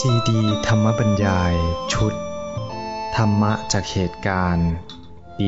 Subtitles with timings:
[0.00, 1.54] ซีดีธรรมบรรยาย
[1.92, 2.14] ชุด
[3.16, 4.70] ธรรมะจากเหตุการณ์
[5.38, 5.46] ปี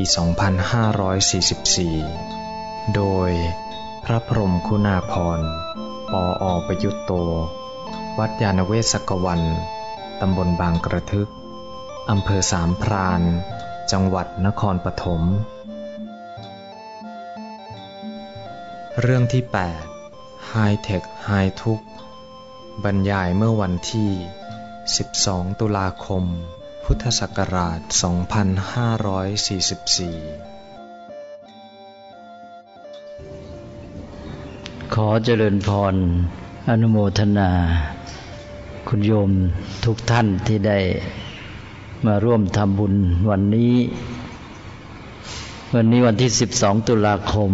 [2.07, 3.31] 2544 โดย
[4.03, 5.39] พระพรมคุณาพร
[6.11, 7.11] ปออประยุตโต
[8.17, 9.41] วัดยาณเวศกวัน
[10.21, 11.29] ตำบลบางกระทึก
[12.09, 13.21] อำเภอสามพราน
[13.91, 15.21] จังหวัดนครปฐม
[19.01, 19.43] เรื่องที่
[19.95, 21.81] 8 High Tech High ทุก
[22.83, 24.11] บรรยายเมื่อวันที่
[24.85, 26.23] 12 ตุลาคม
[26.85, 27.89] พุทธศักราช 2544
[34.93, 35.95] ขอเจริญพร
[36.69, 37.51] อนุโมทนา
[38.87, 39.31] คุณโยม
[39.85, 40.79] ทุกท่านที่ได้
[42.05, 42.93] มาร่วมทำบุญ
[43.29, 43.75] วันนี้
[45.75, 47.51] วันนี้วันที่ 12 ตุลาคม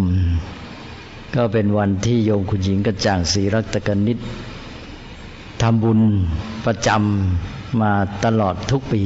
[1.36, 4.28] ก็เป็นวันที่โยมคุณหญิงกระจ่างศรีรัตกนิษฐ์
[5.62, 6.00] ทำบุญ
[6.66, 7.92] ประจำมา
[8.26, 9.04] ตลอดทุกปี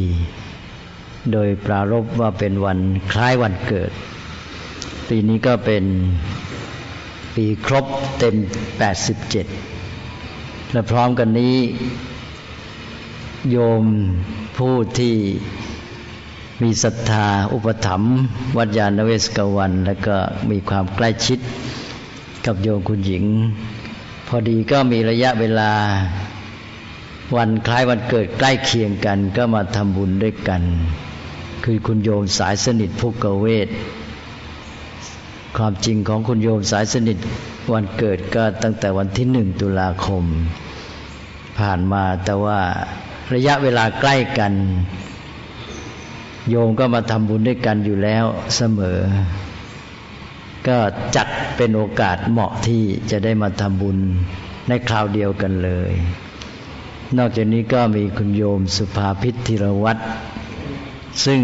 [1.32, 2.80] โดยปรารบว่าเป็นวัน
[3.12, 3.92] คล้ายวันเกิด
[5.08, 5.84] ปีนี้ก็เป็น
[7.36, 7.86] ปีครบ
[8.20, 8.36] เต็ม
[9.94, 11.56] 87 และพร้อมกันนี้
[13.52, 13.84] โยม
[14.58, 15.16] ผู้ที่
[16.62, 18.14] มีศรัทธาอุปถัมภ์
[18.58, 20.16] วัดยาณเวศกวัน แล้วก็
[20.50, 21.40] มีความใกล้ชิด
[22.46, 23.24] กับโยมคุณหญิง
[24.28, 25.72] พอดีก็มีระยะเวลา
[27.36, 30.62] วันคล้ายวันเกิดใกล้เคียงกันก็มาทำบุญด้วยกัน
[31.64, 33.70] คือคุณโยมสายสนิทภูกเวท
[35.58, 37.18] ความจริงของคุณโยมสายสนิท
[37.74, 40.24] วันเกิดก็ตั้งแต่วันที่หนึ่งตุลาคม
[41.60, 42.60] ผ่านมาแต่ว่า
[43.34, 44.54] ระยะเวลาใกล้กัน
[46.50, 49.00] โยมก็มาทำบุญด้วยกันอยู่แล้วเสมอ
[50.68, 50.78] ก็
[51.16, 53.98] จัดเป็นโอกาสเหมาะที่จะได้มาทำบุญ
[54.68, 55.94] ในคราวเดียวกันเลย
[57.18, 60.02] นอกจากนี้ก็มีคุณโยมสุภาพิธิรวัตร
[61.26, 61.42] ซึ่ง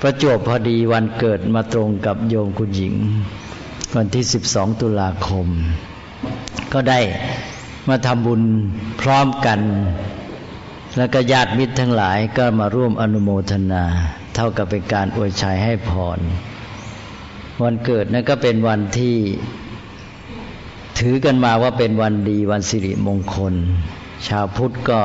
[0.00, 2.94] ประจวบพอดีวันเกิดมาตรงกับโยมคุณหญิง
[3.96, 5.46] วันที่ 12 ตุลาคม
[6.72, 7.00] ก็ได้
[7.88, 8.42] มาทำบุญ
[9.00, 9.60] พร้อมกัน
[10.96, 13.84] แล้วก็ญาติมิตรทั้งหลายก็มาร่วมอนุโมทนา
[14.34, 16.18] เท่ากับเป็นการอวยชัยให้พร
[17.62, 19.16] วันเกิดนั่นก็เป็นวันที่
[20.98, 23.54] ถือกันมาว่าเป็นวันดีวันสิริมงคล
[24.28, 25.02] ชาวพุทธก็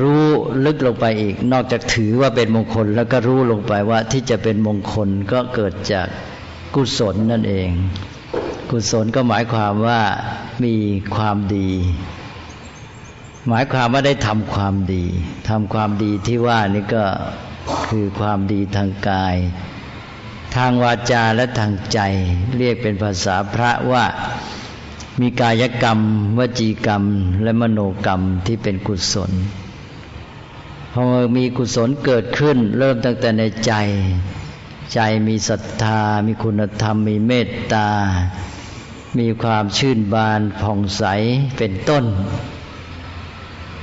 [0.00, 0.24] รู้
[0.64, 6.06] ลึกลงไปอีก นอกจากถือว่าเป็นมงคล แล้วก็รู้ลงไปว่าที่จะเป็นมงคลก็เกิดจาก
[6.74, 7.68] กุศลนั่นเอง
[8.70, 10.00] กุศลก็หมายความว่า
[10.64, 10.74] มี
[11.16, 11.70] ความดี
[13.48, 15.04] หมายความว่าได้ทำความดี
[15.48, 17.04] ทำความดีที่ว่านี่ก็
[17.88, 19.36] คือความดีทางกาย
[20.56, 21.98] ทางวาจาและทางใจ
[22.58, 24.04] เรียกเป็นภาษาพระว่า
[25.20, 25.98] มีกายกรรม
[26.38, 27.02] วจีกรรม
[27.42, 29.32] และมโนกรรมที่เป็นกุศล
[30.92, 31.02] พอ
[31.36, 33.72] มีกุศลเกิดขึ้น เริ่มตั้งแต่ในใจ
[34.94, 37.88] ใจมีศรัทธา มีคุณธรรม มีเมตตา
[39.18, 41.04] มีความชื่นบานผ่องใส
[41.58, 42.04] เป็นต้น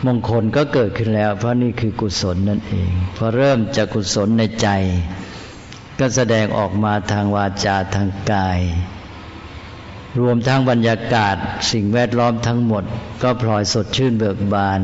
[0.06, 4.68] มงคลก็เกิดขึ้นแล้ว เพราะนี่คือกุศลนั่นเอง พอเริ่มจากกุศลในใจ
[6.00, 8.60] ก็แสดงออกมาทางวาจาทางกาย
[10.20, 11.36] รวมทั้งบรรยากาศ
[11.72, 12.84] สิ่งแวดล้อมทั้งหมด
[13.24, 14.82] ก็พลอยสดชื่นเบิกบาน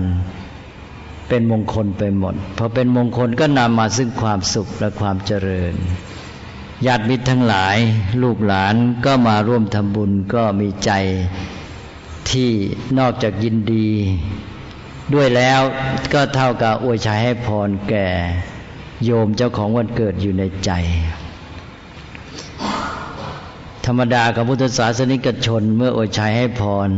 [1.29, 5.73] เป็นมงคลไปหมดพอเป็นมงคลก็นำมาซึ่งความสุขและความเจริญ
[6.85, 7.77] ญาติมิตรทั้งหลาย
[8.23, 8.75] ลูกหลาน
[9.05, 10.91] ก็มาร่วมทำบุญก็มีใจ
[12.31, 12.51] ที่
[12.99, 13.89] นอกจากยินดี
[15.13, 15.61] ด้วยแล้ว
[16.13, 18.07] ก็เท่ากับอวยชัยให้พรแก่
[19.05, 20.71] โยมเจ้าของวันเกิดอยู่ในใจ
[23.85, 26.89] ธรรมดากับพุทธศาสนิกชน เมื่อโอชัยให้พร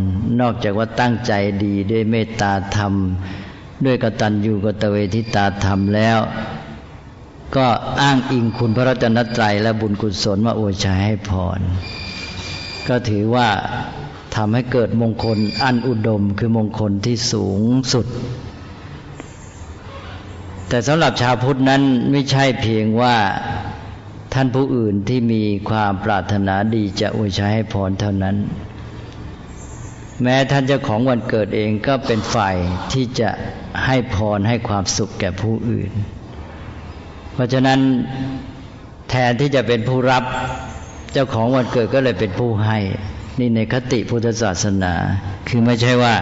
[0.42, 1.32] นอกจากว่าตั้งใจ
[1.64, 2.94] ดีด้วยเมตตาธรรม
[3.86, 6.18] ด้วยกตัญญูกตเวทิตาธรรมแล้ว
[7.56, 7.68] ก็
[8.02, 11.60] อ้างอิงคุณพระรัตนตรัยและบุญกุศลมาอชัยให้พร
[12.88, 13.48] ก็ถือว่า
[14.36, 17.60] ทำให้เกิดมงคลอันอุดมคือมงคลที่สูง
[17.94, 18.08] สุด
[20.70, 21.82] แต่สำหรับชาวพุทธนั้น
[22.12, 23.16] ไม่ใช่เพียงว่า
[24.40, 28.36] ท่านผู้อื่นที่มีความปรารถนาดีจะอวยชัยให้พรเท่านั้น
[30.24, 32.56] แม้ท่านเจ้าของวันเกิดเองก็เป็นฝ่าย
[32.94, 33.30] ที่จะ
[33.86, 35.92] ให้พรให้ความสุขแก่ผู้อื่น
[37.34, 37.80] เพราะฉะนั้น
[39.10, 40.24] แทนที่จะเป็นผู้รับ
[41.14, 42.78] เจ้าของวันเกิดก็เลยเป็นผู้ให้
[43.40, 44.94] นี่ในคติพุทธศาสนา
[45.48, 46.16] คือไม่ใช่ว่า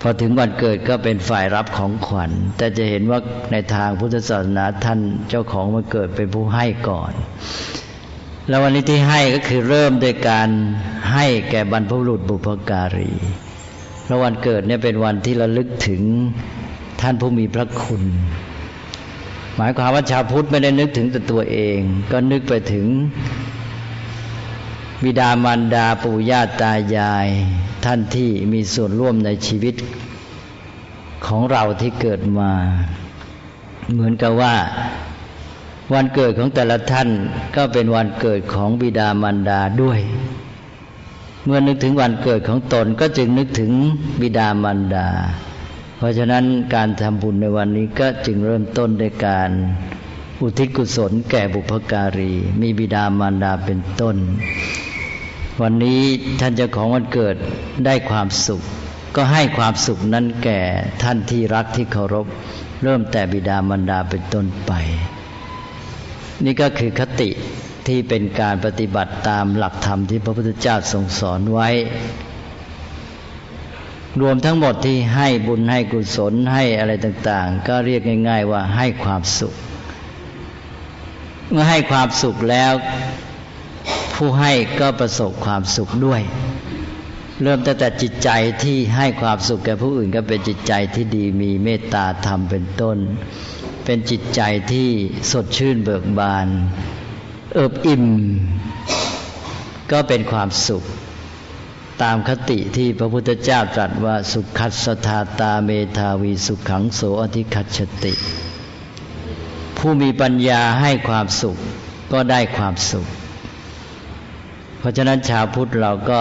[0.00, 3.18] พอถึงวันเกิดก็เป็นฝ่ายรับของขวัญ แต่จะเห็นว่า
[3.52, 7.12] ในทางพุทธศาสนาท่านเจ้าของวันเกิดเป็นผู้ให้ก่อน
[8.48, 10.48] แล้ววันนี้ที่ให้ก็คือเริ่มโดยการ
[11.12, 13.12] ให้แก่บรรพบุรุษบุพการี
[14.10, 16.02] ราะวันเกิดเนี่ยเป็นวันที่ระลึกถึง
[17.00, 18.02] ท่านผู้มีพระคุณ
[19.56, 21.78] หมายความว่าชาวพุทธไม่ได้นึกถึงแต่ตัวเอง
[22.12, 22.86] ก็นึกไปถึง
[25.04, 27.28] บิดามารดาปู่ย่าตายาย
[27.84, 29.74] ท่านที่มีส่วนร่วมในชีวิต
[31.26, 32.50] ของเราที่เกิดมา
[33.92, 34.54] เหมือนกับว่า
[35.92, 37.08] วันเกิดของแต่ละท่าน
[37.56, 40.00] ก็เป็นวันเกิดของบิดามารดาด้วย
[41.44, 43.72] เมื่อนึกถึงวันเกิดของตนก็จึงนึกถึง
[44.20, 45.08] บิดามารดา
[45.96, 46.44] เพราะฉะนั้น
[46.74, 49.50] การทำบุญในวันนี้ก็จึงเริ่มต้นด้วยการ
[50.40, 54.16] อุทิศกุศลแก่บุพการี มีบิดามารดาเป็นต้น
[55.64, 56.02] วันนี้
[56.40, 57.36] ท่านเจ้าของวันเกิด
[57.86, 58.62] ได้ความสุข
[59.16, 60.60] ก็ให้ความสุขนั้นแก่
[61.02, 62.26] ท่านที่รักที่เคารพ
[62.82, 64.72] เริ่มแต่บิดามารดาเป็นต้นไป
[66.44, 67.30] นี่ก็คือคติ
[67.86, 71.68] ที่เป็นการปฏิบัติตามหลักธรรมที่พระพุทธเจ้าทรงสอนไว้
[74.20, 79.54] รวมทั้งหมดที่ให้บุญให้กุศลให้อะไรต่าง ๆ ก็เรียกง่าย ๆ ว่าให้ความสุข
[81.50, 82.72] เมื่อให้ความสุขแล้ว
[84.22, 86.22] ผู้ให้ก็ประสบความสุขด้วย
[87.42, 88.30] เริ่มตั้งแต่จิตใจ
[88.62, 92.98] ที่ให้ความสุขแก่ผู้อื่นก็เป็นจิตใจที่ดีมีเมตตาธรรมเป็นต้น
[93.84, 94.40] เป็นจิตใจ
[94.72, 94.88] ที่
[95.30, 96.48] สดชื่นเบิกบาน
[97.54, 98.06] เอิบอิ่ม
[99.92, 100.84] ก็เป็นความสุข
[102.02, 108.14] ตามคติที่พระพุทธเจ้าตรัสว่าสุขัสธาตาเมธาวีสุขขังโสอธิคัชติ
[109.78, 111.56] ผู้มีปัญญาให้ความสุข
[112.12, 113.08] ก็ได้ความสุข
[114.80, 116.20] เพราะฉะนั้นชาวพุทธเราก็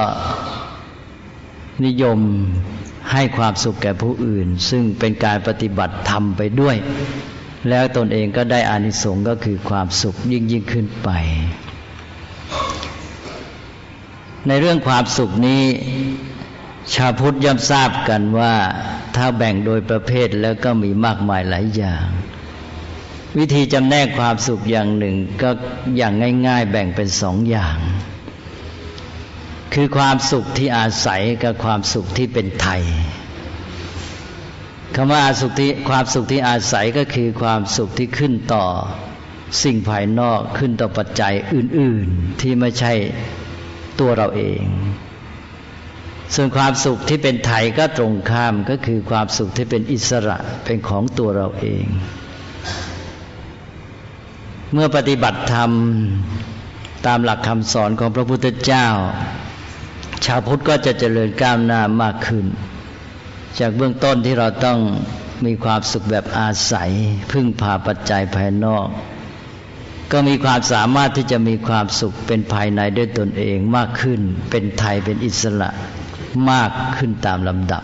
[1.86, 2.20] นิยม
[3.12, 6.76] ให้ความสุขแก่ผู้อื่น ซึ่งเป็นการปฏิบัติธรรมไปด้วย
[7.70, 11.10] แล้วตนเองก็ได้อานิสงส์ก็คือความสุขยิ่งยิ่งขึ้นไป
[14.48, 15.64] ในเรื่องความสุขนี้
[16.96, 18.54] ชาวพุทธย่อมทราบกันว่า
[19.16, 22.06] ถ้าแบ่งโดยประเภทแล้วก็มีมากมายหลายอย่าง
[23.38, 25.50] วิธีจำแนกความสุขอย่างหนึ่งก็
[25.98, 26.14] อย่าง
[26.48, 27.78] ง่าย ๆ แบ่งเป็นสองอย่าง
[29.74, 32.84] คือความสุขที่อาศัยกับความสุขที่เป็นไทย
[34.96, 38.66] คำว่าสุขที่ความสุขที่อาศัยก็คือความสุขที่ขึ้นต่อ
[39.64, 42.94] สิ่งภายนอกขึ้นต่อปัจจัยอื่น ๆ ที่ไม่ใช่
[44.00, 44.64] ตัวเราเอง
[46.36, 51.86] ส่วนความสุขที่เป็นไทยก็ตรงข้ามก็คือความสุขที่เป็นอิสระเป็นของตัวเราเอง
[54.74, 55.72] เมื่อปฏิบัติธรรม
[57.06, 58.88] ตามหลักคำสอนของพระพุทธเจ้า
[60.26, 62.46] ชาวพุทธก็จะเจริญก้าวหน้ามากขึ้น
[63.60, 64.80] จากเบื้องต้นที่เราต้อง
[65.46, 66.92] มีความสุขแบบอาศัย
[67.32, 68.88] พึ่งพาปัจจัยภายนอก
[70.12, 75.70] ก็มีความสามารถที่จะมีความสุขเป็นภายในด้วยตนเองมากขึ้น เป็นไทยเป็นอิสระ
[76.52, 77.84] มากขึ้นตามลำดับ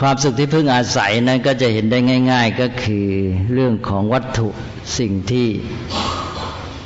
[0.00, 1.98] ความสุขที่พึ่งอาศัยนั้นก็จะเห็นได้
[2.32, 3.06] ง่าย ๆ ก็คือ
[3.52, 4.48] เรื่องของวัตถุ
[4.98, 5.48] สิ่งที่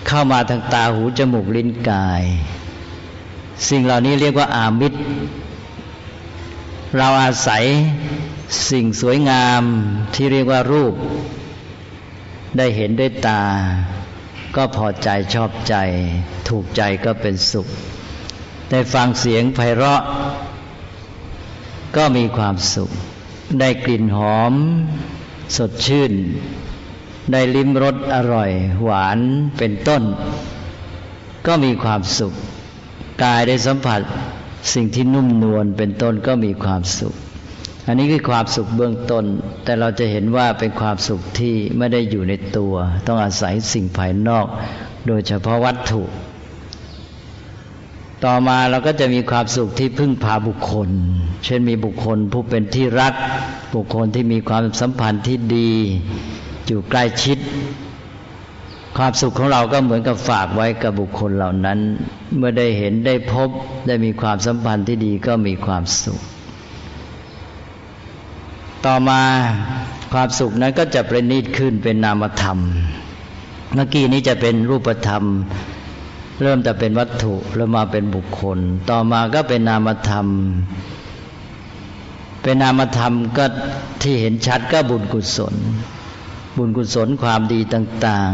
[0.06, 2.22] เข้ามาทางตาหูจมูกลิ้นกาย
[3.68, 4.98] สิ่งเหล่านี้เรียกว่าอามิตร
[6.96, 7.64] เราอาศัย
[8.70, 9.62] สิ่งสวยงาม
[10.14, 10.94] ที่เรียกว่ารูป
[12.56, 13.42] ได้เห็นด้วยตา
[14.56, 15.74] ก็พอใจชอบใจ
[16.48, 17.66] ถูกใจก็เป็นสุข
[18.70, 20.02] ได้ฟังเสียงไพเราะ
[21.96, 22.90] ก็มีความสุข
[23.60, 24.52] ได้กลิ่นหอม
[25.56, 26.12] สดชื่น
[27.32, 28.50] ได้ลิ้มรสอร่อย
[28.82, 29.18] หวาน
[29.58, 30.02] เป็นต้น
[31.46, 32.34] ก็มีความสุข
[33.22, 34.00] กายได้สัมผัส
[34.72, 37.14] สิ่งที่นุ่มนวลเป็นต้นก็มีความสุข
[37.86, 39.24] อันนี้คือความสุขเบื้องต้น
[39.64, 42.74] แต่เราจะเห็นว่าเป็นความสุขที่ไม่ได้อยู่ในตัว
[43.06, 44.46] ต้องอาศัยสิ่งภายนอก
[45.06, 46.02] โดยเฉพาะวัตถุ
[48.24, 50.90] ต่อมาเราก็จะมีความสุขที่พึ่งพาบุคคล
[51.44, 53.14] เช่นมีบุคคลผู้เป็นที่รัก
[53.74, 55.70] บุคคลที่มีความสัมพันธ์ที่ดี
[56.66, 57.38] อยู่ใกล้ชิด
[58.96, 61.78] ความสุขของเราก็เหมือนกับฝากไว้กับบุคคลเหล่านั้น
[62.36, 63.48] เมื่อได้เห็นได้พบ
[63.86, 66.20] ได้มีความสัมพันธ์ที่ดีก็มีความสุข
[68.86, 69.20] ต่อมา
[70.12, 72.58] ความสุขนั้นก็จะประณีตขึ้นเป็นนามธรรม
[73.74, 75.22] เมื่อกี้นี้จะเป็นรูปธรรม
[76.42, 78.58] เริ่มแต่เป็นวัตถุแล้วมาเป็นบุคคล
[78.90, 80.26] ต่อมาก็เป็นนามธรรม
[82.42, 83.44] เป็นนามธรรมก็
[84.02, 85.54] ที่เห็นชัดก็บุญกุศล
[86.56, 88.30] บุญกุศลความดีต่าง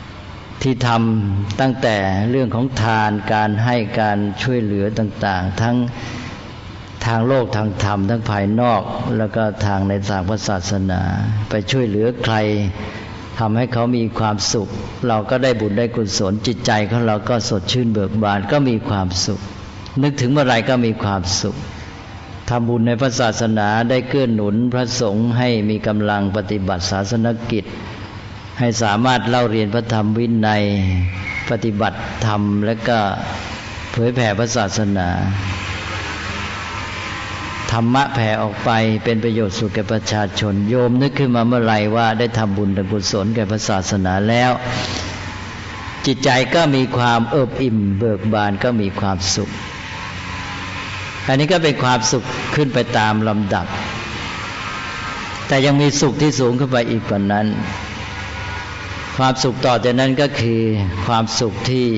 [0.00, 1.96] ๆ ที่ทำตั้งแต่
[2.30, 5.76] เรื่องของทานการให้การช่วยเหลือต่างๆ ทั้ง
[7.06, 8.82] ทางโลกทางธรรมทั้งภายนอก
[9.18, 11.00] แล้วก็ทางในทางพระศาสนา
[11.50, 12.36] ไปช่วยเหลือใคร
[13.38, 14.68] ทำให้เขามีความสุข
[15.08, 19.40] เราก็ได้บุญได้กุศลจิตใจของเราก็สดชื่นเบิกบานก็มีความสุข
[20.02, 21.56] นึกถึงเมื่อไรก็มีความสุข
[22.54, 27.64] ทำบุญในพระศาสนาได้เกื้อหนุนพระสงฆ์ให้มีกำลังปฏิบัติศาสนกิจ
[28.58, 30.62] ให้สามารถเล่าเรียนพระธรรมวินัย
[31.50, 32.98] ปฏิบัติธรรม และก็
[33.92, 35.08] เผยแผ่พระศาสนา
[37.72, 38.70] ธรรมะแผ่ออกไป
[39.04, 44.50] เป็นประโยชน์สุขแก่ประชาชน โยมนึกขึ้นมาเมื่อไหร่ว่าได้ทำบุญทำกุศลแก่พระศาสนาแล้ว
[46.06, 49.50] จิตใจก็มีความเอิบอิ่มเบิกบานก็มีความสุข
[51.28, 52.24] อันนี้ก็เป็นความสุข
[52.54, 53.66] ขึ้นไปตามลำดับ
[55.46, 57.46] แต่ยังมีสุขที่สูงขึ้นไปอีกกว่านั้น
[59.16, 60.60] ความสุขต่อจากนั้นก็คือ
[61.06, 61.88] ความสุขที่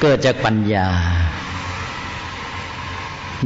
[0.00, 0.88] เกิดจากปัญญา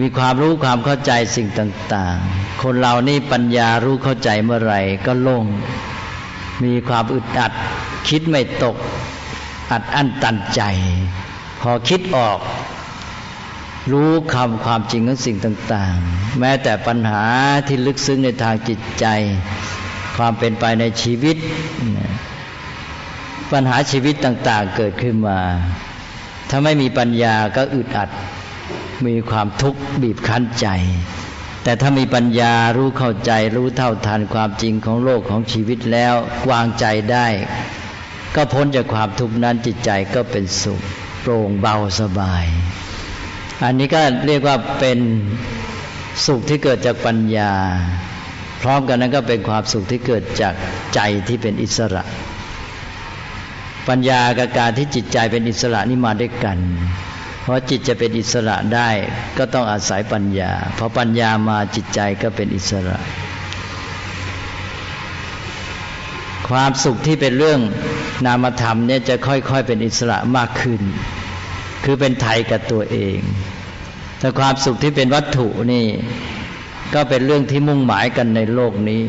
[0.00, 5.44] มีความรู้ความเข้าใจสิ่งต่าง ๆ คนเรานี่ปัญญารู้เข้าใจเมื่อไหร่ก็โล่ง
[6.64, 7.52] มีความอึดอัด
[8.08, 8.76] คิดไม่ตก
[9.72, 10.62] อัดอั้นตันใจ
[11.60, 12.38] พอคิดออก
[13.92, 17.25] รู้คำความจริงของสิ่งต่าง ๆ แม้แต่ปัญหา
[17.66, 19.06] ที่ลึกซึ้งในทางจิตใจ
[20.16, 21.37] ความเป็นไปในชีวิต
[23.52, 25.40] ปัญหาชีวิตต่าง ๆ เกิดขึ้นมา
[26.50, 28.11] ถ้าไม่มีปัญญาก็อึดอัด
[29.06, 30.68] มีความทุกข์บีบคั้นใจ
[31.64, 36.14] แต่ถ้ามีปัญญารู้เข้าใจรู้เท่าทันความจริงของโลกของชีวิตแล้ว
[36.50, 37.26] วางใจได้
[38.35, 40.80] ก็พ้นจากความทุกข์นั้นจิตใจก็เป็นสุข
[41.23, 42.44] โปร่งเบาสบาย
[43.64, 44.99] อันนี้ก็เรียกว่าเป็น
[46.26, 47.52] สุขที่เกิดจากปัญญา
[48.62, 50.55] พร้อมกันนั้นก็เป็นความสุขที่เกิดจาก
[50.95, 52.02] ใจที่เป็นอิสระ
[53.88, 56.59] ปัญญากับการที่จิตใจเป็นอิสระนี่มาด้วยกัน
[57.43, 58.88] เพราะจิตจะเป็นอิสระได้
[59.38, 62.97] ก็ต้องอาศัยปัญญาพอปัญญามาจิตใจก็เป็นอิสระ
[66.49, 67.61] ความสุขที่เป็นเรื่อง
[68.26, 70.81] นามธรรมเนี่ยจะค่อยๆเป็นอิสระมากขึ้น
[71.84, 73.18] คือเป็นไทยกับตัวเอง
[74.18, 75.87] แต่ความสุขที่เป็นวัตถุนี่
[76.94, 79.02] ก็เป็นเรื่องที่มุ่งหมายกันในโลกนี้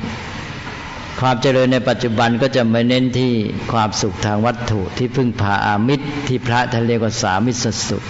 [1.19, 3.33] ความเจริญในปัจจุบันก็จะไม่เน้นที่
[3.71, 8.03] ความสุขทางวัตถุที่พึ่งพาอามิตรที่พระท่านเรียกว่าสามิสสุข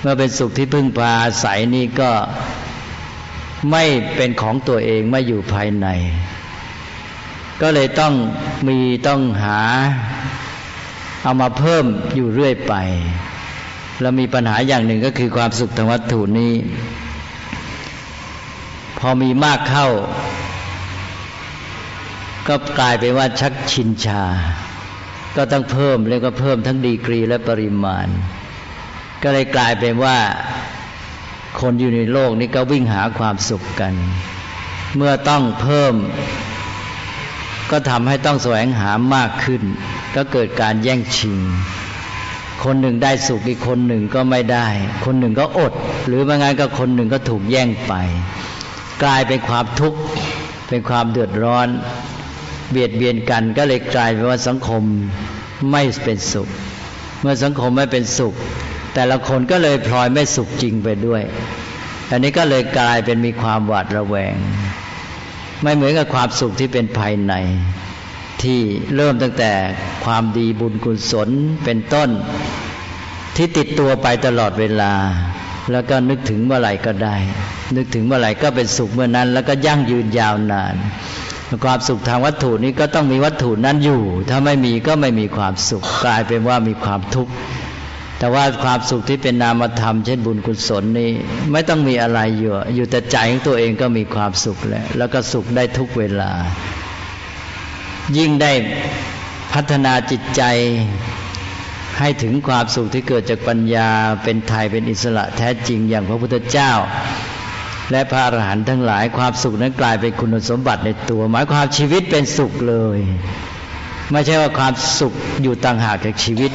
[0.00, 2.10] เมื่อเป็นสุขที่พึ่งพาอาศัยนี่ก็
[3.70, 3.84] ไม่
[4.16, 5.86] เป็นของตัวเองไม่อยู่ภายใน
[7.60, 8.14] ก็เลยต้อง
[8.68, 9.60] มีต้องหา
[11.22, 11.84] เอามาเพิ่ม
[12.14, 12.74] อยู่เรื่อยไป
[14.00, 16.52] แล้วมีปัญหาอย่างหนึ่งก็คือความสุขทางวัตถุนี้
[18.98, 19.88] พอมีมากเข้า
[22.48, 24.24] ก็กลายเป็นว่าชักชินชา
[25.36, 28.08] ก็ต้องเพิ่มเรียกว่าเพิ่มทั้งดีกรีและปริมาณ
[29.22, 30.18] ก็เลยกลายเป็นว่า
[31.60, 33.94] คนอยู่ในโลกนี้ก็วิ่งหาความสุขกัน
[34.96, 35.94] เมื่อต้องเพิ่ม
[37.70, 39.62] ก็ทำให้ต้องแสวงหามากขึ้น
[40.14, 41.38] ก็เกิดการแย่งชิง
[42.64, 44.66] คนหนึ่งได้สุขอีกคนหนึ่งก็ไม่ได้
[45.04, 45.72] คนหนึ่งก็อด
[46.06, 47.92] หรือไม่งั้นก็คนหนึ่งก็ถูกแย่งไป
[49.02, 49.98] กลายเป็นความทุกข์
[50.68, 51.68] เป็นความเดือดร้อน
[52.70, 54.82] เบียดเบียนกันก็เลยกลายเป็นว่าสังคม
[55.72, 56.48] ไม่เป็นสุข
[57.20, 58.34] เมื่อสังคมไม่เป็นสุข
[58.94, 61.22] แต่ละคนก็เลยพลอยไม่สุขจริงไปด้วย
[62.10, 64.36] อันนี้ก็เลยกลายเป็นมีความหวาดระแวง
[65.62, 67.34] ไม่เหมือนกับความสุขที่เป็นภายใน
[68.42, 68.60] ที่
[68.96, 69.52] เริ่มตั้งแต่
[70.04, 71.28] ความดีบุญกุศล
[71.64, 72.08] เป็นต้น
[73.36, 74.92] ที่ติดตัวไปตลอดเวลา
[75.72, 77.16] แล้วก็นึกถึงเมื่อไหร่ก็ได้
[77.76, 80.74] นึกถึงเมื่อไหร่ก็เป็นสุขเมื่อนั้น แล้วก็ยั่งยืนยาวนาน
[81.64, 87.32] ความสุขทางวัตถุนี้ก็ต้องมีวัตถุนั้นอยู่ ถ้าไม่มีก็ไม่มีความสุขกลายเป็นว่ามีความทุกข์
[88.18, 91.10] แต่ว่าความสุขที่เป็นนามธรรมเช่นบุญกุศลนี้
[91.52, 96.32] ไม่ต้องมีอะไรอยู่อยู่แต่ใจของตัวเองก็มีความสุขแล้วแล้วก็สุขได้ทุกเวลา
[98.16, 98.52] ยิ่งได้
[99.52, 100.42] พัฒนาจิตใจ
[101.98, 103.88] ให้ถึงความสุขที่เกิดจากปัญญา
[104.24, 106.70] เป็นไทยเป็นอิสระแท้จริงอย่างพระพุทธเจ้า
[107.90, 112.98] และพระอรหันต์ทั้งหลายความสุขนั้นกลายเป็นคุณสมบัติในตัว หมายความชีวิตเป็นสุขเลย
[114.10, 116.52] ไม่ใช่ว่าความสุขอยู่ต่างหากจากชีวิต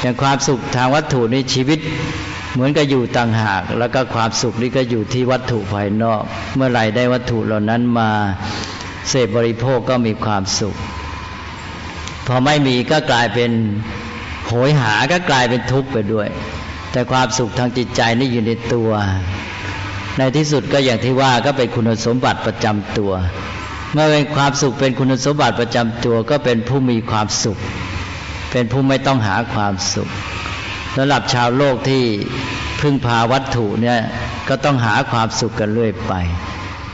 [0.00, 1.80] อย่างความสุขทางวัตถุในชีวิต
[2.52, 6.22] เหมือนกับอยู่ต่างหาก แล้วก็ความสุขนี้ก็อยู่ที่วัตถุภายนอก
[6.56, 8.10] เมื่อไหร่ได้วัตถุเหล่านั้นมา
[9.08, 10.76] เสพบริโภคก็มีความสุข
[12.26, 13.50] พอไม่มีก็กลายเป็น
[14.46, 16.28] โหยหาก็กลายเป็นทุกข์ไปด้วย
[16.92, 18.90] แต่ความสุขทางจิตใจนี่อยู่ในตัว
[20.18, 23.12] ในที่สุดก็อย่างที่ว่าก็เป็นคุณสมบัติประจำตัว
[23.92, 27.58] เมื่อเป็นความสุขเป็นคุณสมบัติประจำตัว ก็เป็นผู้มีความสุข
[28.52, 30.08] เป็นผู้ไม่ต้องหาความสุข
[30.96, 32.04] สำหรับชาวโลกที่
[32.80, 34.00] พึ่งพาวัตถุเนี่ย
[34.48, 36.12] ก็ต้องหาความสุขกันเรื่อยไป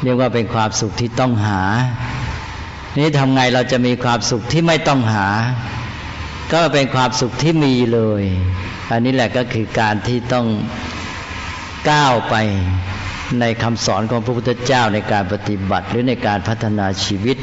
[0.03, 1.63] เรียกว่าเป็นความสุขที่ต้องหา
[2.99, 5.29] นี้ทำไงเราจะมีความสุขที่ไม่ต้องหา
[6.53, 8.23] ก็เป็นความสุขที่มีเลย
[8.91, 10.47] อันนี้แหละก็คือการที่ต้อง
[11.91, 12.35] ก้าวไป
[13.41, 17.37] ในคำสอนของพระพุทธเจ้าในการปฏิบัติ หรือในการพัฒนาชีวิต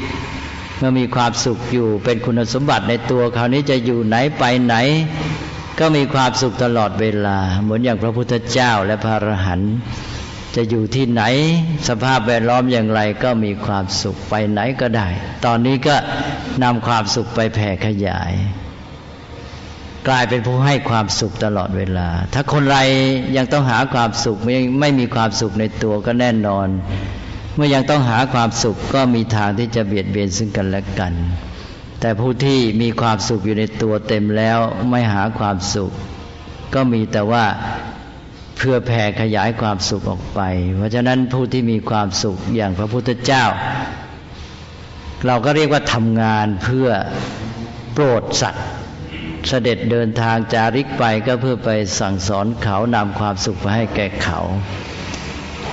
[0.78, 4.74] เมื่อมีความสุขอยู่เป็นคุณสมบัติในตัวคราวนี้จะอยู่ไหนไปไหน
[5.78, 9.74] ก็มีความสุขตลอดเวลา เหมือนอย่างพระพุทธเจ้าและพระอรหันต์
[10.56, 11.22] จะอยู่ที่ไหน
[11.88, 15.08] สภาพแวดล้อมอย่างไรก็มีความสุขไปไหนก็ได้
[15.44, 15.96] ตอนนี้ก็
[16.62, 18.32] นำความสุขไปแผ่ขยาย
[20.08, 22.78] กลายเป็นผู้ให้ความสุขตลอดเวลา ถ้าคนไร
[23.36, 26.68] ยังต้องหาความสุขไม่ไม่มีความสุขในตัวก็แน่นอน
[27.54, 31.12] เมื่อยังต้องหาความสุขก็มีทางที่จะเบียดเบียนซึ่งกันและกัน
[32.00, 34.58] แต่ผู้ที่มีความสุขอยู่ในตัวเต็มแล้ว
[34.90, 35.90] ไม่หาความสุข
[36.74, 37.44] ก็มีแต่ว่า
[38.56, 40.40] เพื่อแผ่ขยายความสุขออกไป
[40.76, 43.44] เพราะฉะนั้นผู้ที่มีความสุขอย่างพระพุทธเจ้า
[45.26, 46.88] เราก็เรียกว่าทำงานเพื่อ
[47.92, 48.66] โปรดสัตว์
[49.48, 51.70] เสด็จเดินทางจาริกไปก็เพื่อไป
[52.00, 54.40] สั่งสอนเขานำความสุขไปให้แก่เขา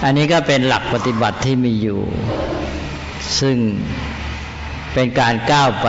[0.04, 2.02] อันนี้ก็เป็นหลักปฏิบัติที่มีอยู่
[3.40, 3.58] ซึ่ง
[4.94, 5.88] เป็นการก้าวไป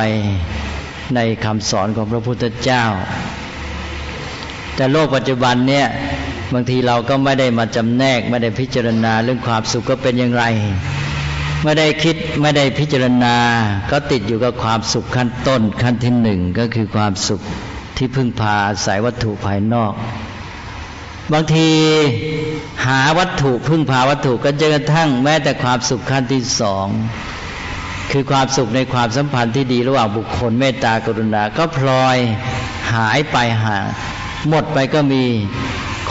[1.14, 2.84] ในคำสอนของพระพุทธเจ้า
[4.76, 5.86] แต่โลกปัจจุบันเนี่ย
[6.52, 10.44] บางทีเราก็ไม่ได้มาจำแนก ไม่ได้พิจารณาเรื่องความสุขก็เป็นอย่างไร
[11.62, 13.36] ไม่ได้คิดไม่ได้พิจารณา
[13.90, 17.40] ก็ติดอยู่กับความสุขขั้นต้นขั้นที่หนึ่งก็คือความสุข
[17.96, 19.92] ที่พึ่งพาอาศัยวัตถุภายนอก
[21.32, 21.68] บางที
[22.86, 26.86] หาวัตถุพึ่งพาวัตถุก็จนกระทั่งแม้แต่ความสุขขั้นที่สอง
[28.12, 32.16] คือความสุขในความสัมพันธ์ที่ดีระหว่างบุคคลเมตตากรุณา ก็พลอย
[32.94, 33.76] หายไปหา
[34.48, 35.24] หมดไปก็มี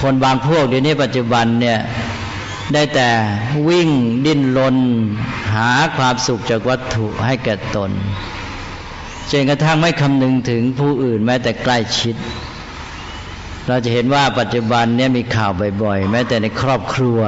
[0.03, 1.79] คนบางพวกเดี๋ยวนี้ปัจจุบันเนี่ย
[2.73, 3.09] ได้แต่
[3.67, 3.89] วิ่ง
[4.25, 4.77] ดิ้นรน
[5.53, 7.91] หาความสุขจากวัตถุให้แก่ตน
[9.31, 12.15] จนกระทั่งไม่คำนึงถึงผู้อื่นแม้แต่ใกล้ชิด
[13.67, 15.51] เราจะเห็นว่าปัจจุบันเนี่ยมีข่าว
[15.83, 17.19] บ่อยๆ แม้แต่ในครอบครัว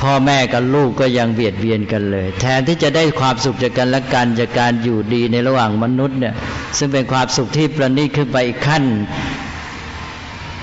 [0.00, 6.34] พ่อแม่กับลูกก็ยังเบียดเบียนกันเลย แทนที่จะได้ความสุขจากกันและกันจากการอยู่ดีในระหว่างมนุษย์เนี่ย
[6.78, 8.84] ซึ่งเป็นความสุขที่ประณีตขึ้นไปอีกขั้น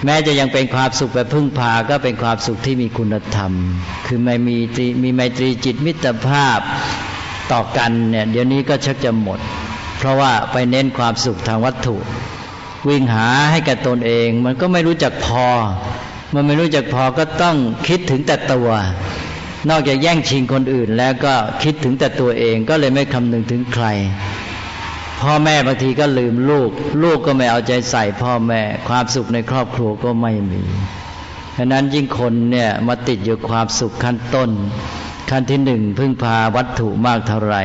[0.05, 3.51] แม้จะยังเป็นความสุขแบบพึ่งพาก็เป็นความสุขที่มีคุณธรรม
[4.07, 4.57] คือไม่มี
[5.03, 6.59] มีไมตรีจิตมิตรภาพ
[7.51, 9.39] ต่อกันเนี่ยเดี๋ยวนี้ก็ชักจะหมด
[9.97, 11.97] เพราะว่าไปเน้นความสุขทางวัตถุ
[12.87, 15.45] วิ่งหาให้กับตนเอง มันก็ไม่รู้จักพอ
[16.33, 17.55] มันไม่รู้จักพอก็ต้อง
[17.87, 18.69] คิดถึงแต่ตัว
[19.69, 21.33] นอกจากแย่งชิงคนอื่นแล้วก็
[21.63, 23.85] คิดถึงแต่ตัวเองก็เลยไม่คำนึงถึงใคร
[25.21, 26.71] พ่อแม่บางทีก็ลืมลูก
[27.03, 30.63] ลูกก็ไม่เอาใจใส่พ่อแม่ ความสุขในครอบครัวก็ไม่มี
[31.55, 34.49] ฉะนั้นยิ่งคนเนี่ยมาติดอยู่ความสุขขั้นต้น
[35.29, 37.63] ขั้นที่หนึ่งพึ่งพาวัตถุมากเท่าไหร่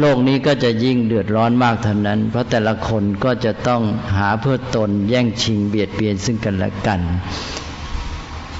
[0.00, 3.82] โลกนี้ก็จะยิ่งเดือดร้อนมากเท่านั้น เพราะแต่ละคนก็จะต้อง
[4.16, 7.00] หาเพื่อตนแย่งชิงเบียดเบียนซึ่งกันและกัน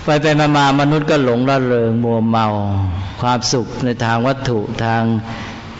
[0.05, 2.47] ไปไปมามามนุษย์ก็หลงละเริงมัวเมา
[3.21, 5.03] ความสุขในทางวัตถุทาง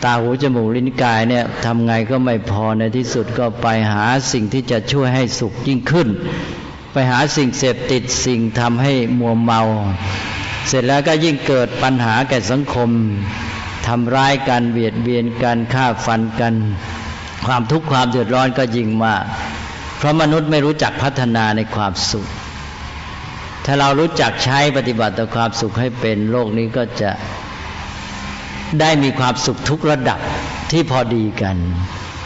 [0.03, 6.07] ตาหูจมูกลิ้นกายเนี่ยทำไงก็ไม่พอในที่สุดก็ไปหาสิ่งที่จะช่วยให้สุขยิ่งขึ้น
[6.91, 9.61] ไปหาสิ่งเสพติดสิ่งทำให้มัวเมา
[10.67, 12.89] เสร็จแล้วก็ยิ่งเกิดปัญหาแก่สังคม
[13.87, 16.53] ทำร้ายกันเบียดเบียนกันฆ่าฟันกัน
[17.45, 19.23] ความทุกข์ความเดือดร้อนก็ยิ่งมาก
[19.97, 22.27] เพราะมนุษย์ไม่รู้จักพัฒนาในความสุข
[23.65, 27.11] ถ้าเรารู้จักใช้ปฏิบัติต่อความสุขให้เป็นโลกนี้ก็จะ
[28.79, 30.19] ได้มีความสุขทุกระดับ
[30.71, 31.57] ที่พอดีกัน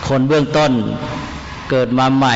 [0.07, 0.71] คนเบื้องต้น
[1.69, 2.35] เกิดมาใหม่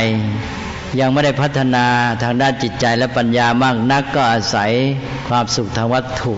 [1.00, 1.86] ยังไม่ได้พัฒนา
[2.24, 4.72] ทางด้านจิตใจและปัญญามากนักก็อาศัย
[5.28, 6.36] ความสุขทางวัตถุ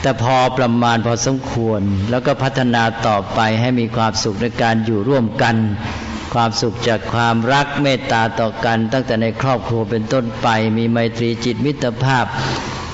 [0.00, 5.56] แต่พอประมาณพอสมควร แล้วก็พัฒนาต่อไปให้มีความสุขในการอยู่ร่วมกัน
[6.34, 12.26] ความสุขจากความรักเมตตาต่อกัน ตั้งแต่ในครอบครัวเป็นต้นไป มีไมตรีจิตมิตรภาพ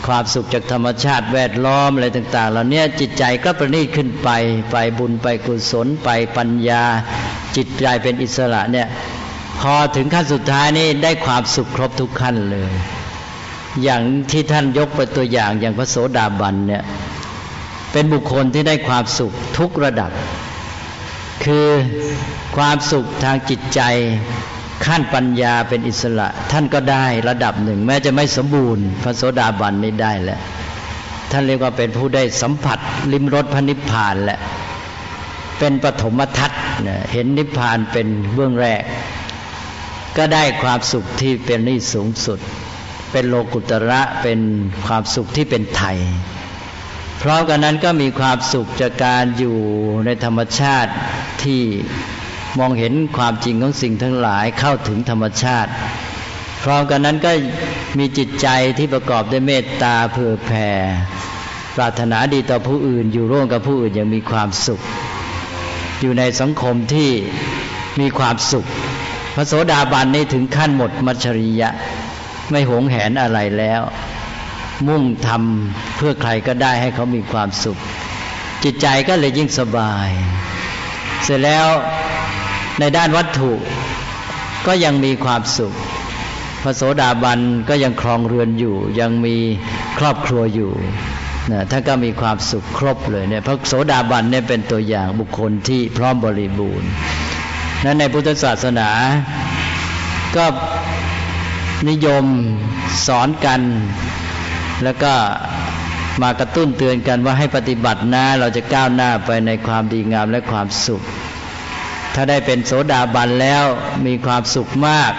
[0.07, 4.29] ความสุขจากธรรมชาติแวดล้อมอะไรต่างๆเหล่านี้จิตใจก็ประณีตขึ้นไป
[4.71, 6.83] ไปบุญไปกุศลไปปัญญา
[7.57, 8.88] จิตใจเป็นอิสระเนี่ย
[9.61, 12.73] พอถึงขั้นสุดท้ายนี่ได้ความสุขครบทุกขั้นเลย
[13.83, 16.83] อย่างที่ท่านยกไปตัวอย่างอย่างพระโสดาบันเนี่ย
[17.92, 20.11] เป็นบุคคลที่ได้ความสุขทุกระดับ
[21.45, 21.69] คือ
[22.57, 23.81] ความสุขทางจิตใจ
[24.85, 30.41] ขั้นปัญญาเป็นอิสระ ท่านก็ได้ระดับหนึ่ง แม้จะไม่สมบูรณ์ พระโสดาบันนี่ได้แหละ
[31.31, 32.79] ท่านเรียกว่าเป็นผู้ได้สัมผัส
[33.12, 34.39] ลิมรสพระนิพพานแหละ
[35.59, 36.61] เป็นปฐมทัศน์
[37.12, 38.83] เห็นนิพพานเป็นเบื้องแรก
[40.17, 42.39] ก็ได้ความสุขที่เป็นนี่สูงสุด
[43.12, 44.41] เป็นโลกุตระเป็น
[44.87, 45.99] ความสุขที่เป็นไทย
[47.19, 49.57] เพราะกันนั้นก็มีความสุขจากการอยู่
[50.05, 50.93] ในธรรมชาติ
[51.43, 51.62] ที่
[52.59, 55.71] มองเห็นความจริงของสิ่งทั้งหลายเข้าถึงธรรมชาติ
[56.62, 57.33] พร้อมกันนั้นก็
[57.99, 60.69] มีจิตใจที่ประกอบด้วยเมตตาเผื่อแผ่
[61.77, 64.81] ปรารถนาดีต่อผู้อื่น อยู่ร่วมกับผู้อื่นยังมีความสุข
[66.01, 67.11] อยู่ในสังคมที่
[68.01, 68.66] มีความสุข
[69.35, 71.71] พระโสดาบันนี้ถึงขั้นหมดมัจฉริยะ
[72.51, 73.83] ไม่หวงแหนอะไรแล้ว
[74.87, 77.79] มุ่งทำเพื่อใครก็ได้ให้เขามีความสุข
[78.64, 80.09] จิตใจก็เลยยิ่งสบาย
[81.25, 81.69] เสร็จแล้ว
[82.81, 83.53] ในด้านวัตถุ
[84.67, 85.75] ก็ยังมีความสุข
[86.62, 89.37] พระโสดาบันก็ยังครองเรือนอยู่ ยังมี
[89.99, 90.73] ครอบครัวอยู่
[91.51, 96.91] นะท่านก็มีความสุขครบเลยเนี่ยพระโสดาบันเนี่ยเป็นตัวอย่างบุคคลที่พร้อมบริบูรณ์
[97.85, 98.91] นั้นในพุทธศาสนา
[100.37, 100.45] ก็
[101.89, 102.25] นิยม
[103.07, 103.61] สอนกัน
[104.85, 105.12] แล้วก็
[106.23, 111.03] มากระตุ้นเตือนกันว่าให้ปฏิบัตินะเราจะก้าวหน้าไปในความดีงามและความสุข
[112.18, 113.64] ถ้าได้เป็นโสดาบันแล้ว
[114.07, 115.12] มีความสุขมาก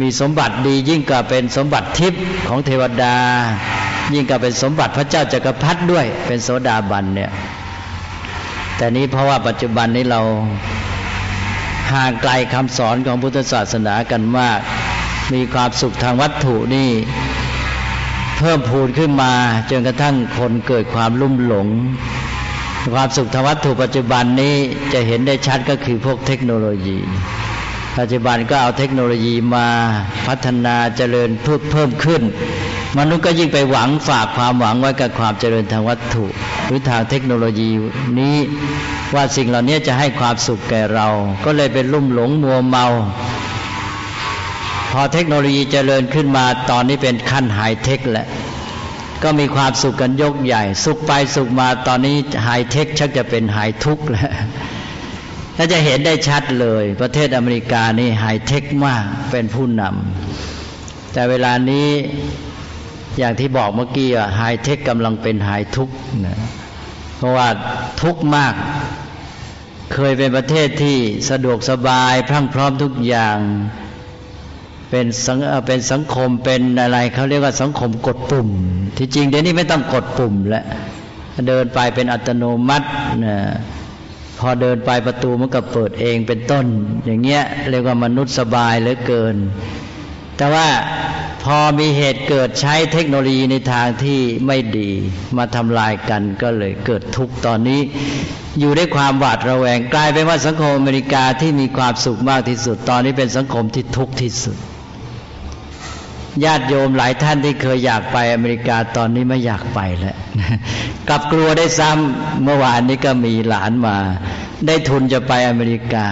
[0.00, 3.16] มีสมบัติดียิ่งกว่าเป็นสมบัติทิพย์ของเทวดา
[4.14, 7.30] ยิ่งกว่าเป็นสมบัติพระเจ้าจักรพรรดิด้วย เป็นโสดาบันเนี่ย
[8.76, 10.20] แต่นี้เพราะว่าปัจจุบันนี้เรา
[11.92, 14.60] ห่างไกลคำสอนของพุทธศาสนากันมาก
[15.32, 16.90] มีความสุขทางวัตถุนี่
[18.38, 19.32] เพิ่มพูนขึ้นมา
[19.70, 21.66] จนกระทั่งคนเกิดความลุ่มหลง
[22.92, 24.54] ความสุขทางวัตถุปัจจุบันนี้
[24.92, 26.98] จะเห็นได้ชัดก็คือพวกเทคโนโลยี
[27.98, 29.66] ปัจจุบันก็เอาเทคโนโลยีมา
[30.26, 32.22] พัฒนาเจริญเพิ่มเพิ่มขึ้น
[32.98, 36.24] มนุษย์ก็ยิ่งไปหวังฝากความหวังไว้กับความเจริญทางวัตถุ
[36.66, 37.70] หรือทางเทคโนโลยี
[38.18, 38.36] นี้
[39.14, 41.06] ว่าสิ่งเหล่านี้จะให้ความสุขแก่เรา
[41.44, 42.86] ก็เลยเป็นลุ่มหลงมัวเมา
[44.90, 48.26] พอเทคโนโลยีเจริญขึ้นมาตอนนี้เป็นขั้นไฮเทคแหละ
[49.24, 54.32] ก็มีความสุขกันยกใหญ่ สุขไปสุขมาตอนนี้ไฮเทคชักจะเป็นไฮทุกข์แล้ว
[55.56, 61.88] ถ้าจะเห็นได้ชัดเลย ประเทศอเมริกานี่ไฮเทคมากเป็นผู้นำแต่เวลานี้
[63.18, 65.94] อย่างที่บอกเมื่อกี้อะไฮเทคกำลังเป็นไฮทุกข์
[66.26, 66.38] นะ
[67.16, 67.48] เพราะว่า
[68.02, 68.54] ทุกข์มาก
[69.94, 70.98] เคยเป็นประเทศที่
[71.30, 73.38] สะดวกสบายพรั่งพร้อมทุกอย่าง
[74.96, 78.48] เป็นสังเป็นสังคมเป็นอะไรเขาเรียกว่าสังคมกดปุ่ม
[78.96, 80.64] ที่จริงเดี๋ยวนี้ไม่ต้องกดปุ่มแล้ว
[81.48, 82.88] เดินไปเป็นอัตโนมัติ
[83.24, 83.36] นะ
[84.38, 86.66] พอเดินไปประตูมันก็เปิดเองเป็นต้น
[87.04, 89.36] อย่างเงี้ยเรียกว่ามนุษย์สบายเหลือเกิน
[90.36, 90.68] แต่ว่า
[91.44, 94.90] พอมีเหตุเกิดใช้เทคโนโลยีในทางที่ไม่ดี
[95.36, 97.80] มาทำลายกันก็เลยเกิดทุกข์ตอนนี้
[98.58, 104.58] อยู่ด้วยความหวาดระแวงกลายเป็นว่าสังคมอเมริกาที่มีความสุขมากที่สุด ตอนนี้เป็นสังคมที่ทุกข์ที่สุด
[106.44, 110.16] ญาติโยมหลายท่านที่เคยอยากไปอเมริกาตอนนี้ไม่อยากไปแล้ว
[111.08, 113.96] กลับกลัวได้ซ้ำเมื่อวานนี้ก็มีหลานมา
[114.66, 116.06] ได้ทุนจะไปอเมริกา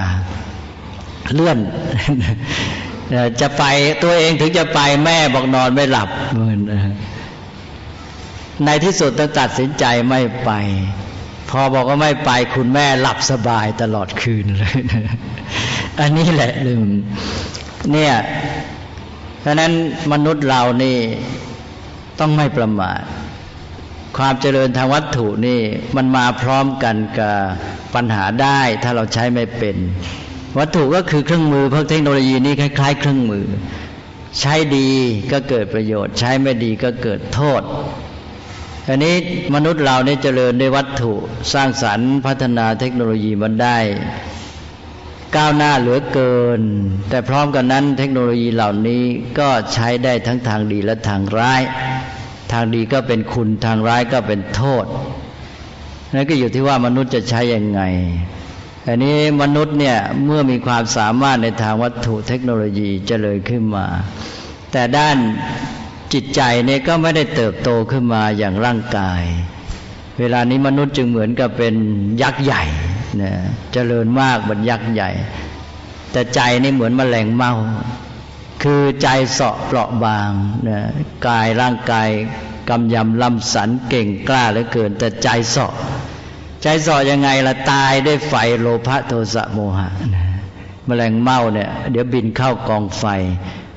[1.35, 1.59] เลื่อน
[3.41, 3.65] จะไป
[4.03, 6.09] ตัวเองถึงจะไปแม่บอกนอนไม่หลับ
[8.65, 10.51] ในที่สุดต้องตัดสินใจไม่ไป
[11.51, 14.75] พอบอกว่าไม่ไปคุณแม่หลับสบายตลอดคืนเลย
[16.01, 16.83] อันนี้แหละลืม
[17.93, 18.13] เนี่ย
[19.43, 19.73] เพราะนั้น
[20.13, 20.99] มนุษย์เรานี่
[22.21, 23.03] ต้องไม่ประมาท
[24.17, 25.61] ความเจริญทางวัตถุนี่
[25.97, 27.37] มันมาพร้อมกันกับ
[27.95, 29.77] ปัญหาได้ถ้าเราใช้ไม่เป็น
[30.59, 33.47] วัตถุก็คือเครื่องมือพวกเทคโนโลยีนี้คล้ายๆ เครื่องมือ
[34.41, 34.89] ใช้ดี
[35.33, 37.63] ก็เกิดประโยชน์ ใช้ไม่ดีก็เกิดโทษ
[38.89, 39.15] อันนี้
[39.55, 41.13] มนุษย์เราเนี่ยเจริญด้วยวัตถุ
[41.53, 43.79] สร้างสรรค์พัฒนาเทคโนโลยีมันได้
[45.37, 46.61] ก้าวหน้าเหลือเกิน
[47.09, 49.03] แต่พร้อมกันนั้นเทคโนโลยีเหล่านี้
[49.39, 51.63] ก็ใช้ได้ทั้งทางดีและทางร้าย
[52.53, 54.85] ทางดีก็เป็นคุณทางร้ายก็เป็นโทษ
[56.15, 57.83] นั่นก็อยู่ที่ว่ามนุษย์จะใช้ยังไง
[58.89, 63.87] อันนี้มนุษย์เนี่ยเมื่อมีความสามารถในทางวัตถุเทคโนโลยีเจริญขึ้นมา
[64.73, 65.17] แต่ด้าน
[66.13, 69.23] จิตใจเนี่ยก็ไม่ได้เติบโตขึ้นมาอย่างร่างกาย
[70.19, 71.75] เวลานี้มนุษย์จึงเหมือนกับเป็น
[72.23, 72.63] ยักษ์ใหญ่
[73.21, 73.33] นะ
[73.73, 75.11] เจริญมากเหมือนยักษ์ใหญ่
[76.13, 77.53] แต่ใจนี่เหมือนมแมลงเมา
[78.63, 80.31] คือใจเสาะเปราะบาง
[80.69, 80.81] นะ
[81.27, 82.09] กายร่างกาย
[82.69, 85.73] กำยำลำสันเก่งกล้าเหลือเกิน แต่ใจเสาะ
[86.63, 89.89] ใจสอยังไงละตายด้วยไฟโลภะโทสะโมหะ
[90.87, 93.05] แมลงเมาเนี่ย เดี๋ยวบินเข้ากองไฟ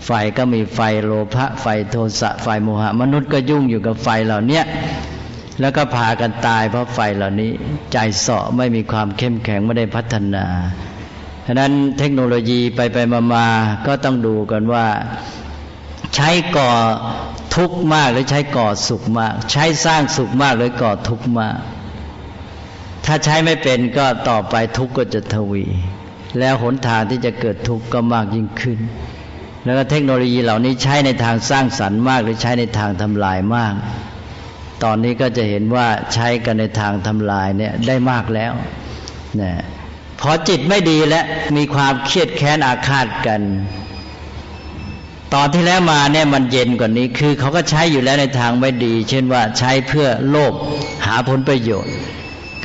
[0.05, 4.61] ไฟก็มีไฟโลภะไฟโทสะไฟโมหะ มนุษย์ก็ยุ่งอยู่กับไฟเหล่านี้
[5.59, 7.51] แล้วก็พากันตายเพราะไฟเหล่านี้
[7.91, 10.45] ใจเสาะไม่มีความเข้มแข็งไม่ได้พัฒนา
[11.45, 13.47] ฉะนั้นเทคโนโลยีไปไปมามา
[13.87, 14.85] ก็ต้องดูกันว่า
[16.15, 16.71] ใช้ก่อ
[17.55, 21.57] ทุกข์มากหรือใช้ก่อสุขมาก ใช้สร้างสุขมากหรือก่อทุกข์มาก
[23.05, 25.65] ถ้าใช้ไม่เป็นก็ต่อไปทุกข์ก็จะทวี
[26.39, 28.79] แล้วหนทางที่จะเกิดทุกข์ก็มากยิ่งขึ้น
[29.63, 33.73] แล้วก็เทคโนโลยีเหล่านี้ใช้ในทางสร้างสรรค์มาก หรือใช้ในทางทำลายมาก
[34.85, 38.53] ตอนนี้ก็จะเห็นว่าใช้กันในทางทำลายเนี่ยได้มากแล้ว
[39.41, 39.51] นะ
[40.21, 41.25] พอจิตไม่ดีแล้ว
[41.57, 43.41] มีความเครียดแค้นอาฆาตกัน
[45.33, 50.53] ตอนที่แล้วมาเนี่ยมันเย็นกว่านี้ คือเขาก็ใช้อยู่แล้วในทางไม่ดี เช่นว่าใช้เพื่อโลภ
[51.05, 51.93] หาผลประโยชน์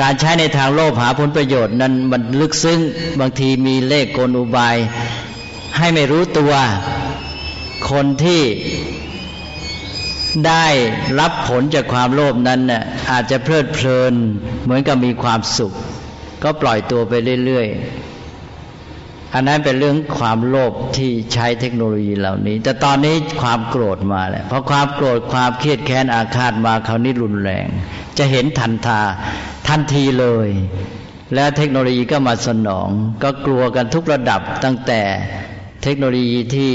[0.01, 2.81] การใช้ในทางโลภหาผลประโยชน์นั้นมันลึกซึ้ง
[3.21, 4.77] บางทีมีเลขกลอุบาย
[5.77, 6.53] ให้ไม่รู้ตัว
[7.91, 8.43] คนที่
[10.47, 10.67] ได้
[11.21, 14.13] รับผลจากความโลภนั้นน่ะอาจจะเพลิดเพลิน
[14.65, 15.73] เหมือนกับมีความสุข
[16.43, 17.13] ก็ปล่อยตัวไป
[17.45, 27.67] เรื่อยๆ อันนั้นเป็นเรื่องความโลภที่ใช้เทคโนโลยีเหล่านี้ แต่ตอนนี้ความโกรธมาแล้วพอความโกรธความเครียดแค้นอาฆาตมาคราวนี้รุนแรง
[28.19, 29.01] จะเห็นทันทา
[29.69, 30.49] ทันทีเลย
[31.35, 32.89] และเทคโนโลยีก็มาสนอง
[33.23, 35.03] ก็กลัวกันทุกระดับตั้งแต่
[35.83, 36.75] เทคโนโลยีที่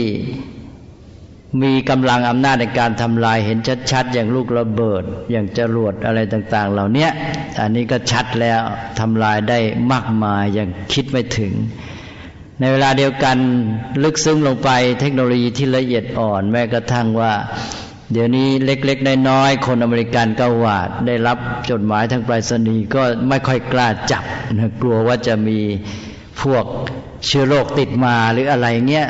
[1.61, 3.57] มีกำลังอำนาจในการทำลายเห็น
[3.91, 7.07] ชัดๆ อย่างลูกระเบิด อย่างจรวดอะไรต่างๆ เหล่านี้
[7.59, 8.61] อันนี้ก็ชัดแล้ว
[8.99, 9.59] ทำลายได้
[9.91, 11.53] มากมายอย่างคิดไม่ถึง
[12.59, 13.37] ในเวลาเดียวกัน
[14.03, 17.33] ลึกซึ้งลงไปเทคโนโลยีที่ละเอียดอ่อน แม้กระทั่งว่า
[18.11, 21.37] เดี๋ยวนี้เล็กๆน้อยๆคนอเมริกันก็หวาด ได้รับ
[21.69, 25.59] จดหมายทางไปรษณีย์ก็ไม่ค่อยกล้าจับนะกลัวว่าจะมี
[26.41, 26.65] พวก
[27.25, 29.07] เชื้อโรคติดมาหรืออะไรเงี้ย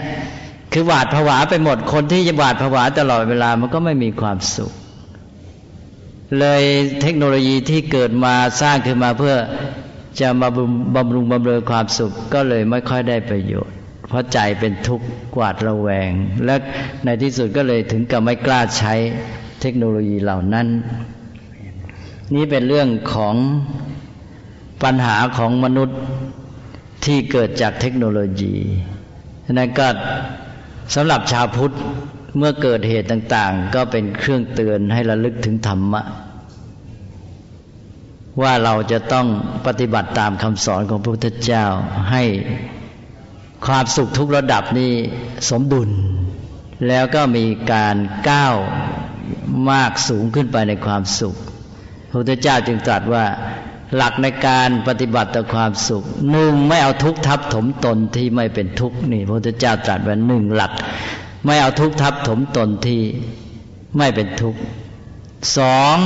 [0.78, 4.72] คือหวาดผวาไปหมดคนที่หวาดผวาตลอดเวลามันก็ไม่มีความสุข
[6.40, 6.64] เลย
[7.02, 9.36] เทคโนโลยีที่เกิดมาสร้างขึ้นมาเพื่อ
[10.20, 10.50] จะมา
[10.96, 13.76] บำรุงบำเรอความสุขก็เลยไม่ค่อยได้ประโยชน์
[14.10, 16.12] เพราะใจเป็นทุกข์กวาดระแวง
[16.46, 16.56] และ
[17.06, 18.94] ในที่สุดก็เลยถึงกับไม่กล้าใช้
[19.62, 20.68] เทคโนโลยีเหล่านั้น
[22.36, 23.36] นี่เป็นเรื่องของ
[24.84, 26.00] ปัญหาของมนุษย์
[27.06, 28.56] ที่เกิดจากเทคโนโลยี
[29.54, 29.88] นั้นก็
[30.94, 31.76] สำหรับชาวพุทธ
[32.38, 36.02] เมื่อเกิดเหตุต่าง ๆ ก็เป็นเครื่องเตือนให้ระลึกถึงธรรมะ
[38.42, 39.28] ว่าเราจะต้อง
[39.66, 41.66] ปฏิบัติตามคำสอนของพระพุทธเจ้า
[42.12, 42.24] ให้
[43.66, 44.94] ความสุขทุกระดับนี้
[45.50, 45.90] สมดุล
[46.88, 47.96] แล้วก็มีการ
[48.30, 48.56] ก้าว
[49.72, 51.36] มากสูงขึ้นไปในความสุข
[52.10, 53.26] พระพุทธเจ้าจึงตรัสว่า
[53.96, 60.72] หลักในการปฏิบัติต่อความสุขหนึ่งไม่เอาทุกข์ทับถมตนที่ไม่เป็นทุกข์นี่พระพุทธเจ้าตรัสว่าหนึ่งหลัก
[61.46, 63.02] ไม่เอาทุกข์ทับถมตนที่
[63.98, 64.60] ไม่เป็นทุกข์
[65.58, 65.98] สอง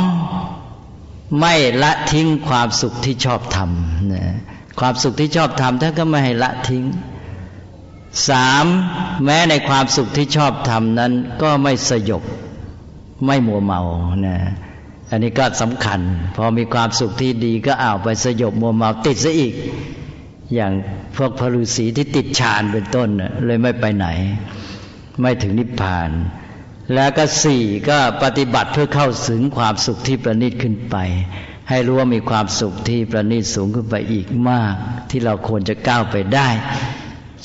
[1.39, 4.23] ไม่ละทิ้งความสุขที่ชอบทำนะ
[4.79, 6.83] ความสุขที่ชอบทำท่านก็ไม่ให้ละทิ้ง
[8.29, 8.65] สาม
[9.25, 12.23] แม้ในความสุขที่ชอบทำนั้น ก็ไม่สยบ
[13.25, 13.81] ไม่มัวเมา
[14.27, 14.37] นะ
[15.09, 15.99] อันนี้ก็สำคัญ
[16.35, 19.53] พอมีความสุขที่ดีก็อ้าวไปสยบมัวเมาติดซะอีก
[20.53, 20.71] อย่าง
[21.15, 23.09] พวกพระฤษีที่ติดฌานเป็นต้น
[23.45, 24.07] เลยไม่ไปไหน
[25.21, 26.09] ไม่ถึงนิพพาน
[26.93, 30.95] แล้วก็สี่ก็ปฏิบัติเพื่อเข้าถึงความสุขที่ประณีตขึ้นไป
[31.69, 34.75] ให้รู้ว่ามีความสุขที่ประณีตสูงขึ้นไปอีกมาก
[35.09, 36.49] ที่เราควรจะก้าวไปได้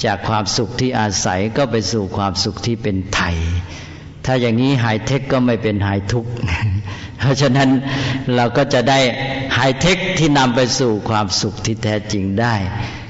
[0.05, 3.37] จากความสุขที่อาศัยก็ไปสู่ความสุขที่เป็นไทย
[4.25, 6.31] ถ้าอย่างนี้หายเทคก็ไม่เป็นหายทุกข์
[7.25, 7.71] เพราะฉะนั้น
[8.37, 9.01] เราก็จะได้
[9.55, 12.55] ไฮเทคที่นำไปสู่ความสุขที่แท้จริงได้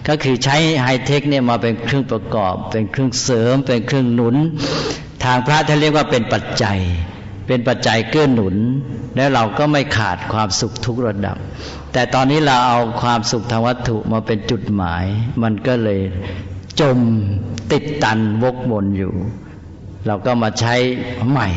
[0.08, 4.36] ก็คือใช้ไฮเทคเนี่ยมาเป็นเครื่องประกอบ เป็นเครื่องเสริม เป็นเครื่องหนุน
[5.24, 6.78] ทางพระท่านเรียกว่าเป็นปัจจัย
[7.46, 8.56] เป็นปัจจัยเกื้อหนุน
[9.16, 11.36] แล้วเราก็ไม่ขาดความสุขทุกระดับ
[11.92, 15.04] แต่ตอนนี้เราเอาความสุขทางวัตถุมาเป็นจุดหมาย
[15.42, 16.00] มันก็เลย
[16.80, 16.98] จม
[17.72, 19.14] ติดตันวกวนอยู่
[20.06, 20.74] เราก็มาใช้
[21.30, 21.48] ใหม่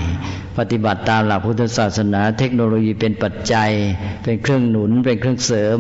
[0.58, 3.72] ปฏิบัติตามหลักพุทธศาสนา เทคโนโลยีเป็นปัจจัย
[4.24, 5.80] เป็นเครื่องหนุน เป็นเครื่องเสริม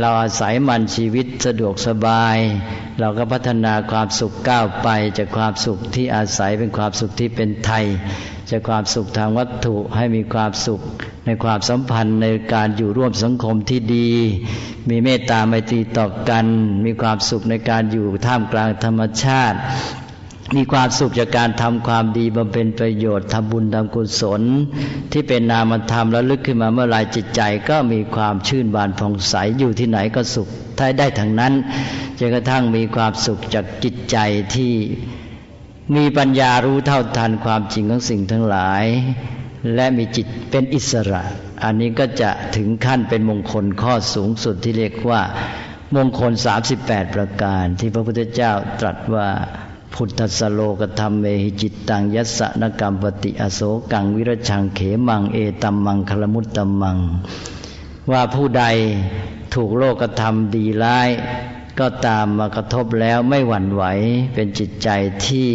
[0.00, 2.36] เราอาศัยมันชีวิตสะดวกสบาย
[3.00, 7.84] เราก็พัฒนาความสุขก้าวไปจากความสุขที่อาศัยเป็นความสุขที่เป็นไทย
[8.50, 10.80] จากความสุขทางวัตถุให้มีความสุข
[11.26, 14.10] ในความสัมพันธ์ในการอยู่ร่วมสังคมที่ดี
[14.88, 16.46] มีเมตตาไมตรีต่อกัน
[16.84, 19.58] มีความสุขในการอยู่ท่ามกลางธรรมชาติ
[20.56, 24.42] มีความสุขจากการทำความดีบำเพ็ญประโยชน์ทำบุญทำกุศล
[25.12, 31.52] ที่เป็นนามธรรมแล้วลึกขึ้นมาเมื่อไรจิตใจก็มีความชื่นบานผ่องใสอยู่ที่ไหนก็สุขถ้าได้ทั้งนั้น
[32.18, 34.16] จนกระทั่งมีความสุขจากจิตใจ
[34.54, 34.72] ที่
[35.96, 38.84] มีปัญญารู้เท่าทันความจริงของสิ่งทั้งหลาย
[39.74, 41.22] และมีจิตเป็นอิสระ
[41.64, 45.22] อันนี้ก็จะถึงขั้นเป็นมงคลข้อสูงสุดที่เรียกว่า
[45.94, 46.32] มงคล
[46.74, 49.28] 38 ประการ ที่พระพุทธเจ้าตรัสว่า
[50.00, 53.60] พุทธสโลกธรรมเมหิจิตตังยัสสนกรรมปฏิอโศ
[53.92, 56.98] กังวิรชังเขมังเอตัมมังคลมุตตัมมัง
[58.10, 58.64] ว่าผู้ใด
[59.54, 61.08] ถูกโลกธรรมดีร้าย
[61.78, 63.84] ก็ตามมากระทบแล้วไม่หวั่นไหว
[64.34, 64.88] เป็นจิตใจ
[65.26, 65.50] ที่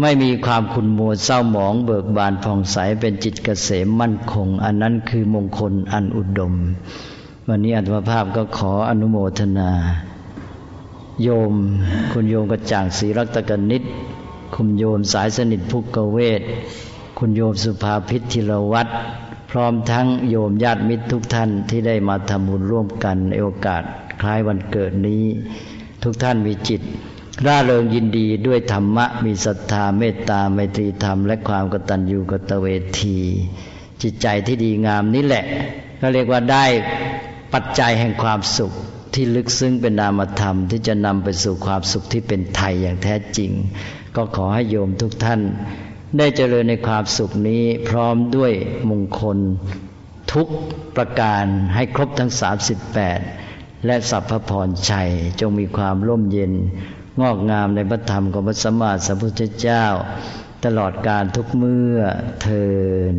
[0.00, 6.54] ไม่มีความขุนมัวเศร้าหมองเบิกบานผ่องใสเป็นจิตเกษมมั่นคง อันนั้นคือมงคลอันอุดม
[7.48, 9.70] วันนี้อัตมภาพก็ขออนุโมทนา
[11.24, 11.52] โยม
[12.12, 13.82] คุณโยมกระจ่างศรีรัตกนิต
[14.54, 16.42] คุณโยมสายสนิทพุกเวท
[17.18, 18.92] คุณโยมสุภาพิธิรวัตร
[19.50, 23.82] พร้อมทั้งโยมญาติมิตรทุกท่านที่ได้มาทำบุญร่วมกันในโอกาส
[24.20, 25.24] คล้ายวันเกิดนี้
[26.02, 26.80] ทุกท่านมีจิต
[27.46, 32.66] ร่าเริงยินดีด้วยธรรมะมีศรัทธาเมตตาไมตรีธรรม และความกตัญญูกตเว
[33.02, 33.18] ที
[34.02, 35.44] จิตใจที่ดีงามนี้แหละ
[36.00, 36.64] ก็เรียกว่าได้
[37.52, 38.72] ปัจจัยแห่งความสุข
[39.14, 43.50] ที่ลึกซึ้งเป็นนามธรรม ที่จะนำไปสู่ความสุขที่เป็นไทยอย่างแท้จริง
[44.16, 45.40] ก็ขอให้โยมทุกท่าน
[46.18, 48.52] ได้เจริญในความสุขนี้พร้อมด้วย
[48.90, 49.38] มงคล
[50.32, 50.48] ทุก
[50.96, 51.44] ประการ
[51.74, 52.30] ให้ครบทั้ง
[53.08, 56.52] 38 และสัพพพรชัยจงมีความร่มเย็น
[57.20, 59.84] งอกงามในพระธรรมของพระสัมมาสัมพุทธเจ้า
[60.64, 61.98] ตลอดการทุกเมื่อ
[62.42, 62.66] เทิ
[63.14, 63.16] น